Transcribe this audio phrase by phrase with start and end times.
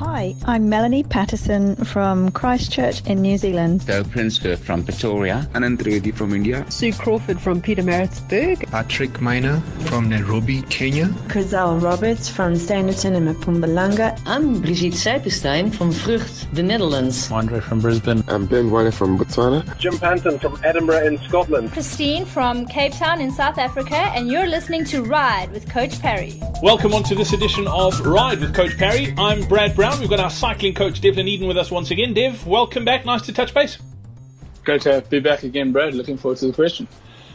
[0.00, 3.86] Hi, I'm Melanie Patterson from Christchurch in New Zealand.
[3.86, 5.46] Joe Prinsker from Pretoria.
[5.52, 6.64] Anand Trivedi from India.
[6.70, 8.66] Sue Crawford from Pietermaritzburg.
[8.70, 11.08] Patrick Miner from Nairobi, Kenya.
[11.28, 14.18] Chriselle Roberts from Standerton in Mpumalanga.
[14.24, 17.30] I'm Brigitte Seipenstein from Vrucht, the Netherlands.
[17.30, 18.24] Andre from Brisbane.
[18.28, 19.78] I'm Ben Wine from Botswana.
[19.78, 21.72] Jim Panton from Edinburgh in Scotland.
[21.72, 26.40] Christine from Cape Town in South Africa, and you're listening to Ride with Coach Parry.
[26.62, 29.12] Welcome on to this edition of Ride with Coach Parry.
[29.18, 29.89] I'm Brad Brown.
[29.98, 32.14] We've got our cycling coach Devlin Eden with us once again.
[32.14, 33.04] Dev, welcome back.
[33.04, 33.78] Nice to touch base.
[34.64, 35.94] Great to be back again, Brad.
[35.94, 36.86] Looking forward to the question.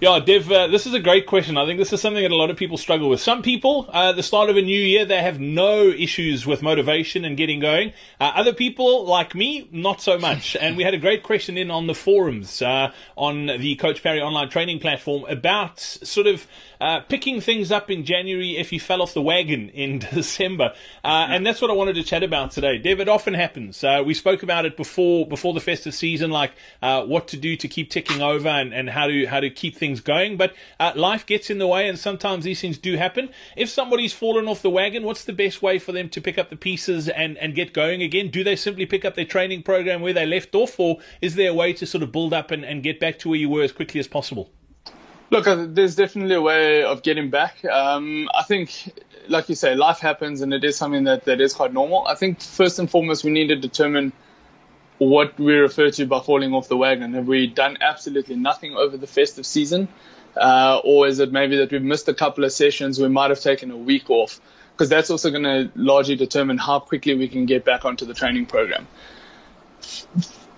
[0.00, 1.58] Yeah, Dev, uh, this is a great question.
[1.58, 3.20] I think this is something that a lot of people struggle with.
[3.20, 7.22] Some people, uh, the start of a new year, they have no issues with motivation
[7.22, 7.92] and getting going.
[8.18, 10.56] Uh, other people, like me, not so much.
[10.60, 14.22] and we had a great question in on the forums uh, on the Coach Parry
[14.22, 16.46] online training platform about sort of
[16.80, 20.72] uh, picking things up in January if you fell off the wagon in December.
[21.04, 22.78] Uh, and that's what I wanted to chat about today.
[22.78, 23.84] Dev, it often happens.
[24.06, 27.90] we spoke about it before before the festive season, like what to do to keep
[27.90, 31.26] ticking over and, and how to how to keep things things going, but uh, life
[31.26, 33.28] gets in the way, and sometimes these things do happen.
[33.56, 36.48] If somebody's fallen off the wagon, what's the best way for them to pick up
[36.48, 38.30] the pieces and, and get going again?
[38.30, 41.50] Do they simply pick up their training program where they left off, or is there
[41.50, 43.62] a way to sort of build up and, and get back to where you were
[43.62, 44.50] as quickly as possible?
[45.30, 47.64] Look, uh, there's definitely a way of getting back.
[47.64, 48.92] Um, I think,
[49.28, 52.06] like you say, life happens and it is something that, that is quite normal.
[52.06, 54.12] I think first and foremost, we need to determine
[55.00, 57.14] what we refer to by falling off the wagon.
[57.14, 59.88] Have we done absolutely nothing over the festive season?
[60.36, 63.40] Uh, or is it maybe that we've missed a couple of sessions, we might have
[63.40, 64.38] taken a week off?
[64.72, 68.12] Because that's also going to largely determine how quickly we can get back onto the
[68.12, 68.86] training program.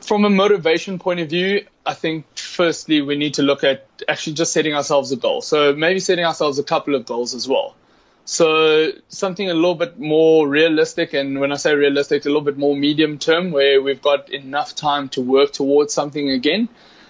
[0.00, 4.34] From a motivation point of view, I think firstly we need to look at actually
[4.34, 5.40] just setting ourselves a goal.
[5.40, 7.76] So maybe setting ourselves a couple of goals as well.
[8.24, 12.56] So something a little bit more realistic, and when I say realistic, a little bit
[12.56, 16.68] more medium term, where we've got enough time to work towards something again,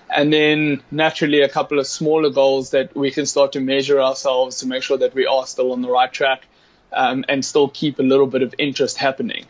[0.09, 4.61] and then naturally a couple of smaller goals that we can start to measure ourselves
[4.61, 6.47] to make sure that we are still on the right track,
[6.93, 9.45] um, and still keep a little bit of interest happening.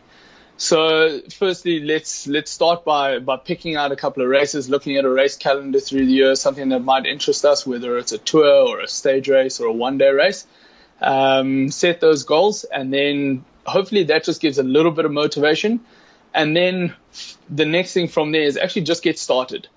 [0.57, 5.05] So firstly, let's let's start by by picking out a couple of races, looking at
[5.05, 8.67] a race calendar through the year, something that might interest us, whether it's a tour
[8.67, 10.45] or a stage race or a one day race
[11.01, 15.81] um, set those goals, and then hopefully that just gives a little bit of motivation.
[16.33, 16.95] And then
[17.49, 19.67] the next thing from there is actually just get started.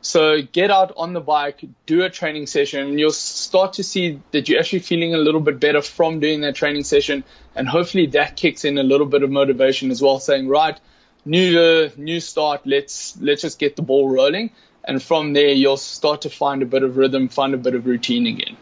[0.00, 4.48] So get out on the bike, do a training session, you'll start to see that
[4.48, 7.24] you're actually feeling a little bit better from doing that training session.
[7.54, 10.78] And hopefully that kicks in a little bit of motivation as well, saying, right,
[11.24, 14.52] new year, new start, let's let's just get the ball rolling.
[14.84, 17.84] And from there you'll start to find a bit of rhythm, find a bit of
[17.86, 18.56] routine again.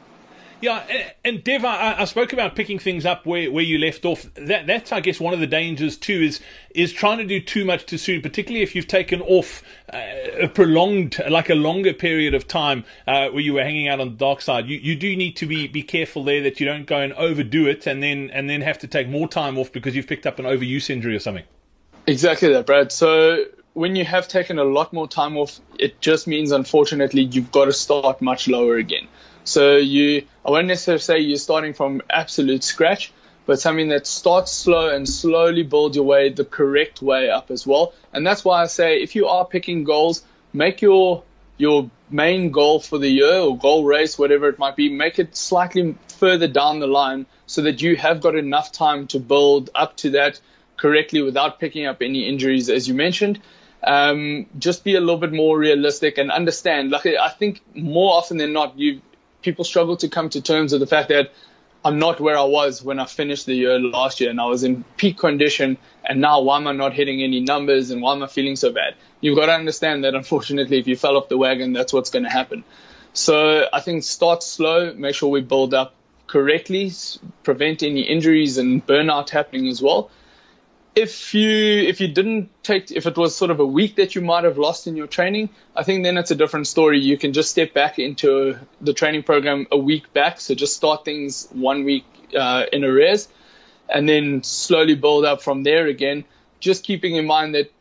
[0.64, 4.25] Yeah, and Dev, I, I, spoke about picking things up where, where you left off.
[4.32, 6.41] That that's I guess one of the dangers too is
[6.75, 10.00] is trying to do too much too soon, particularly if you've taken off uh,
[10.41, 14.08] a prolonged, like a longer period of time uh, where you were hanging out on
[14.08, 14.66] the dark side.
[14.66, 17.66] You you do need to be, be careful there that you don't go and overdo
[17.66, 20.38] it and then and then have to take more time off because you've picked up
[20.38, 21.44] an overuse injury or something.
[22.06, 22.91] Exactly that, Brad.
[22.91, 23.44] So
[23.75, 27.66] when you have taken a lot more time off, it just means unfortunately you've got
[27.66, 29.08] to start much lower again.
[29.44, 33.12] So you, I won't necessarily say you're starting from absolute scratch,
[33.47, 37.66] but something that starts slow and slowly build your way the correct way up as
[37.66, 37.93] well.
[38.12, 41.22] And that's why I say if you are picking goals, make your
[41.56, 45.37] your main goal for the year or goal race, whatever it might be, make it
[45.37, 49.97] slightly further down the line so that you have got enough time to build up
[49.97, 50.41] to that
[50.76, 53.41] correctly without picking up any injuries, as you mentioned.
[53.84, 56.91] Um, just be a little bit more realistic and understand.
[56.91, 59.00] Like I think more often than not, you
[59.44, 61.31] people struggle to come to terms with the fact that
[61.84, 64.65] I'm not where I was when I finished the year last year and I was
[64.65, 68.22] in peak condition and now why am I not hitting any numbers and why am
[68.22, 68.94] I feeling so bad?
[69.21, 72.25] You've got to understand that unfortunately if you fell off the wagon, that's what's going
[72.25, 72.65] to happen.
[73.12, 75.94] So I think start slow, make sure we build up
[76.26, 76.91] correctly,
[77.43, 80.11] prevent any injuries and burnout happening as well
[80.94, 84.20] if you if you didn't take if it was sort of a week that you
[84.20, 87.00] might have lost in your training, I think then it's a different story.
[87.00, 91.05] You can just step back into the training program a week back, so just start
[91.05, 92.05] things one week
[92.38, 93.29] uh, in arrears,
[93.88, 96.25] and then slowly build up from there again.
[96.61, 97.73] Just keeping in mind that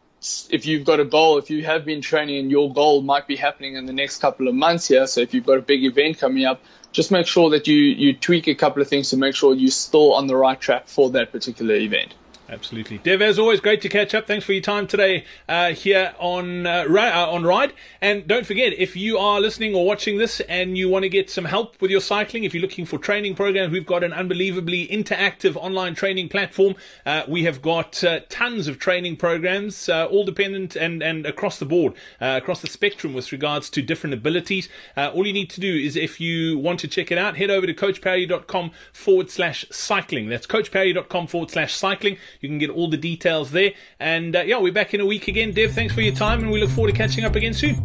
[0.50, 3.36] if you've got a goal, if you have been training and your goal might be
[3.36, 6.18] happening in the next couple of months here, so if you've got a big event
[6.18, 6.62] coming up,
[6.92, 9.69] just make sure that you you tweak a couple of things to make sure you're
[9.69, 12.15] still on the right track for that particular event.
[12.50, 13.22] Absolutely, Dev.
[13.22, 14.28] As always, great to catch up.
[14.28, 17.72] Thanks for your time today uh, here on uh, uh, on Ride.
[18.01, 21.30] And don't forget, if you are listening or watching this and you want to get
[21.30, 24.90] some help with your cycling, if you're looking for training programs, we've got an unbelievably
[24.90, 26.75] interactive online training platform.
[27.06, 31.57] Uh, we have got uh, tons of training programs, uh, all dependent and and across
[31.60, 34.68] the board, across the spectrum with regards to different abilities.
[34.98, 37.66] All you need to do is, if you want to check it out, head over
[37.66, 40.28] to coachparry.com forward slash cycling.
[40.28, 42.18] That's coachparry.com forward slash cycling.
[42.44, 43.72] You can get all the details there.
[44.00, 45.54] And uh, yeah, we're back in a week again.
[45.54, 47.81] Dev, thanks for your time, and we look forward to catching up again soon.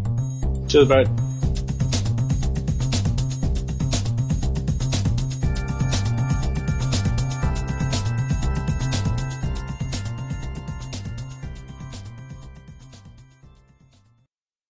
[0.68, 1.27] Cheers, bro.